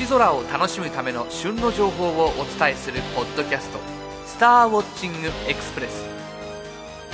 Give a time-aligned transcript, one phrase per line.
[0.00, 3.78] 星空を楽しむための旬の情報をお伝えするポッドキャスト
[4.24, 6.06] 「スターウォッチングエクスプレス」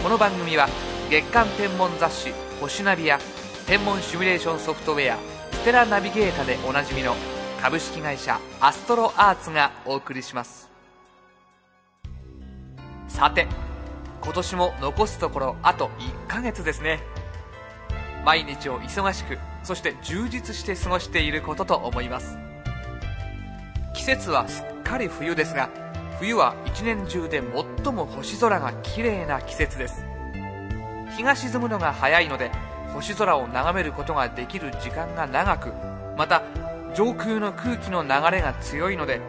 [0.01, 0.69] この番組は
[1.11, 2.33] 月間天文雑誌
[2.63, 3.19] 「星ナビ」や
[3.67, 5.17] 天文シミュレーションソフトウェア
[5.51, 7.17] 「ステラナビゲータ」でおなじみの
[7.61, 10.71] 株式会社アストロアーツがお送りします。
[13.09, 13.49] さて
[14.23, 17.01] 今年も残すところあと1ヶ月ですね。
[18.25, 22.46] 毎日を忙しくそして充実して過ごしていることと思います。
[24.07, 25.69] 節はすっかり冬ですが
[26.21, 27.43] 冬は一年中で
[27.83, 30.05] 最も星空が綺麗な季節です。
[31.17, 32.53] 日が沈むのが早いので
[32.95, 35.73] 星空を眺めることができる時間が長く
[36.17, 36.43] また
[36.95, 39.21] 上空の空気の流れが強いので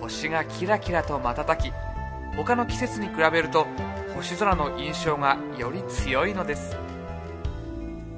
[0.00, 1.72] 星がキラキラと瞬き
[2.36, 3.68] 他の季節に比べると
[4.16, 6.76] 星空の印象がより強いのです。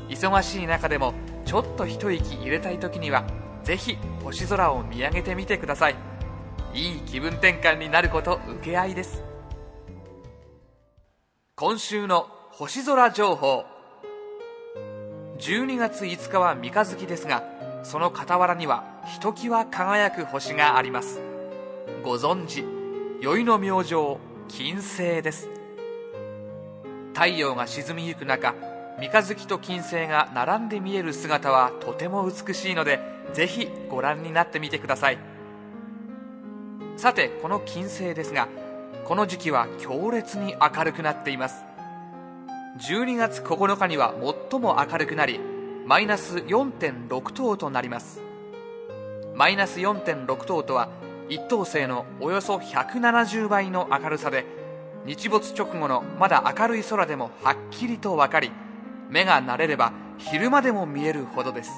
[0.09, 1.13] 忙しい中でも
[1.45, 3.25] ちょっと一息入れたい時には
[3.65, 6.06] ぜひ星空を見上げてみてください。
[6.77, 9.25] いい気分転換になること請け合いです。
[11.55, 13.65] 今週の星空情報。
[15.39, 17.45] 12月5日は三日月ですが
[17.83, 21.23] その傍らにはひときわ輝く星があります。
[22.05, 22.63] ご存知
[23.23, 24.19] 宵の明星
[24.49, 25.49] 金星です。
[27.15, 28.55] 太陽が沈みゆく中
[28.99, 33.01] 三日月と金星が並んで見える姿はとても美しいので
[33.33, 35.36] ぜひご覧になってみてください。
[36.97, 38.49] さてこの金星ですが
[39.05, 41.63] この時期は強烈に明るくなっています。
[42.79, 44.15] 12月9日には
[44.51, 45.39] 最も明るくなり
[45.87, 48.23] マイナス4.6等となります。
[49.35, 50.89] マイナス4.6等とは
[51.29, 54.47] 一等星のおよそ170倍の明るさで
[55.05, 58.51] 日没直後のまだ明るい空でもはっきりと分かり
[59.11, 61.71] 目が慣れれば昼間でも見えるほどです。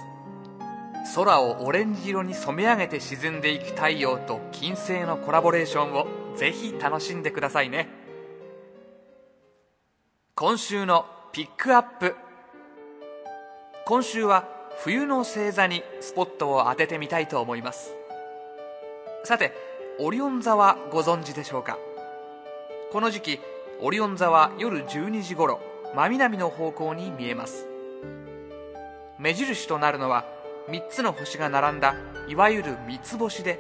[1.15, 6.07] 空をオレンジ色に染め上げて沈んでいく太陽と金星のコラボレーションを
[6.37, 7.89] ぜひ楽しんでくださいね。
[10.35, 12.15] 今週のピックアップ。
[13.87, 14.47] 今週は
[14.79, 17.95] 冬の星座にスポットを当ててみたいと思います。
[19.25, 19.53] さて
[19.99, 21.79] オリオン座はご存知でしょうか？
[22.93, 23.41] この時期
[23.81, 25.61] オリオン座は夜12時頃
[25.95, 27.67] 真南の方向に見えます。
[29.19, 30.25] 目印となるのは
[30.69, 31.95] 3つの星が並んだ
[32.29, 33.59] いわゆる三つ星で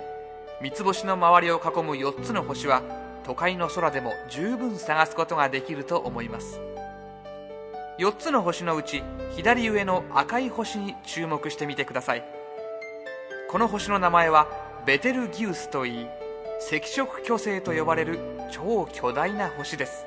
[0.60, 2.82] 三つ星の周りを囲む4つの星は
[3.24, 6.60] 都会の空でも十分探すことができると思います。
[7.98, 9.02] 4つの星のうち
[9.36, 12.24] 左上の赤い星に注目してみてください。
[13.50, 14.46] この星の名前は
[14.84, 16.06] ベテルギウスといい
[16.58, 18.18] 赤色巨星と呼ばれる
[18.50, 20.04] 超巨大な星です。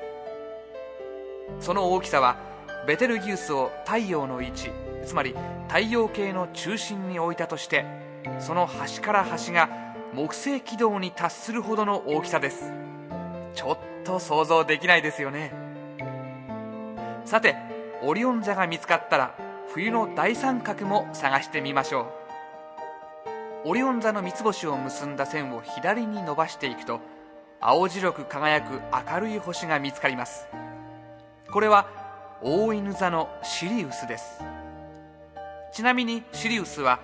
[1.60, 2.51] その大きさは
[2.86, 4.70] ベテルギウスを太陽の位置
[5.04, 5.34] つまり
[5.68, 7.84] 太陽系の中心に置いたとして
[8.38, 9.68] その端から端が
[10.12, 12.70] 木星軌道に達するほどの大きさです。
[13.54, 15.52] ちょっと想像できないですよね。
[17.24, 17.56] さて
[18.02, 19.34] オリオン座が見つかったら
[19.72, 22.12] 冬の大三角も探してみましょ
[23.64, 23.68] う。
[23.70, 27.00] オリオン座の三つ星を結んだ線を左に伸ばしていくと
[27.60, 28.80] 青白く輝く
[29.12, 30.48] 明るい星が見つかります。
[31.50, 32.01] これは
[32.44, 34.40] 大犬座のシリウスです。
[35.72, 36.98] ちなみにシリウスは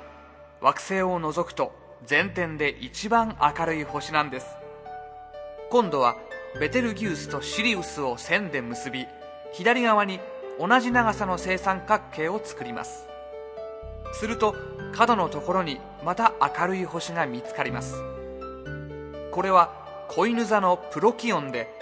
[0.61, 1.73] 惑星を除くと
[2.05, 4.49] 全天で一番明るい星なんです。
[5.71, 6.17] 今度は
[6.59, 9.07] ベテルギウスとシリウスを線で結び
[9.53, 10.19] 左側に
[10.59, 13.07] 同じ長さの正三角形を作ります。
[14.15, 14.57] すると
[14.93, 17.95] 角のところにまた明るい星が見つかります。
[19.31, 19.71] これは
[20.09, 21.73] 子犬座のプロキオンで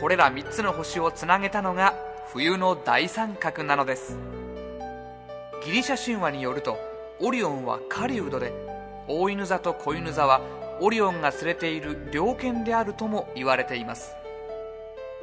[0.00, 1.94] これら3つの星をつなげたのが
[2.32, 4.18] 冬の大三角なのです。
[5.64, 6.76] ギリシャ神話によると
[7.20, 8.52] オリオンは狩人で
[9.06, 10.40] 大犬座と子犬座は
[10.80, 14.14] オリオンが連れている猟犬であるとも言われています。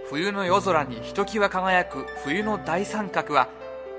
[0.10, 3.50] 冬の夜空にひときわ輝く冬の大三角は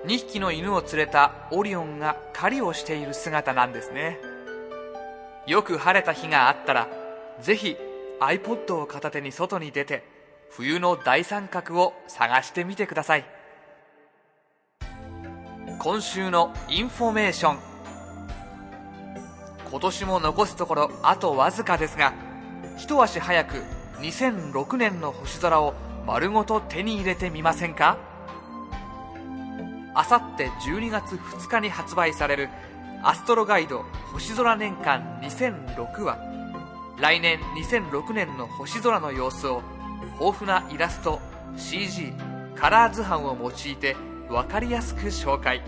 [0.06, 4.18] 2匹の犬を連れたオリオンが狩りをしている姿なんですね。
[5.46, 6.88] よく晴れた日があったら
[7.40, 7.76] ぜひ
[8.20, 10.13] iPod を片手に外に出て
[10.56, 13.24] 冬の大三角を探してみてください。
[15.80, 17.58] 今週のインフォメーション。
[19.68, 22.14] 今年も残すところあとわずかですが
[22.76, 23.64] 一足早く
[23.98, 25.74] 2006年の星空を
[26.06, 27.98] 丸ごと手に入れてみませんか？
[29.96, 32.48] あさって12月2日に発売される
[33.02, 36.18] アストロガイド星空年間2006は
[37.00, 39.62] 来年2006年の星空の様子を
[40.20, 41.20] 豊富なイラスト
[41.56, 42.12] CG
[42.54, 43.96] カラー図版を用いて
[44.28, 45.62] 分かりやすく紹介。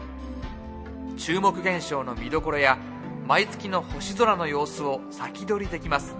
[1.17, 2.79] 注目現象の見どころや
[3.27, 6.15] 毎月の星空の様子を先取りできます。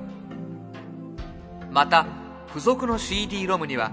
[1.71, 2.07] また
[2.49, 3.93] 付属の CD ロムには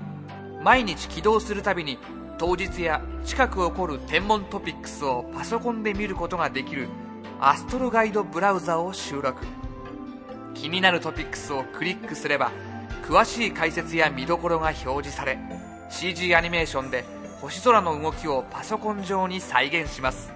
[0.64, 2.00] 毎日起動するたびに
[2.38, 6.88] 当日や近く起こる天文トピックスをパソコンで見ることができる
[7.40, 9.46] アストロガイドブラウザを収録。
[10.54, 12.52] 気になるトピックスをクリックすれば
[13.04, 15.38] 詳しい解説や見どころが表示され
[15.90, 17.04] CG アニメーションで
[17.42, 20.32] 星空の動きをパソコン上に再現します。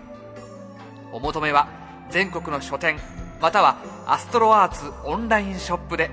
[1.14, 1.70] お求めは
[2.10, 3.00] 全国の書店
[3.42, 6.12] またはアストロアーツオンラインショップで。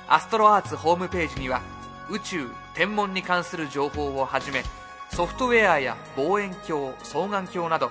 [0.07, 1.61] アストロアーツホームページには
[2.11, 4.63] 宇宙天文に関する情報をはじめ
[5.11, 7.91] ソフトウェアや望遠鏡双眼鏡など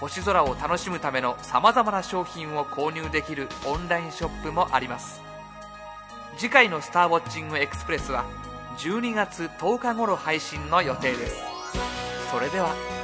[0.00, 5.22] 星空を楽しむためのさまざまな商品を購入できるオンラインショップもあります。
[6.36, 8.24] 次回の「スターウォッチングエクスプレス」は
[8.78, 11.36] 12月10日頃配信の予定です。
[12.30, 13.01] それでは。